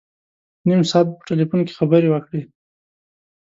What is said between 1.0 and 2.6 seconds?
په ټلفون کې خبري وکړې.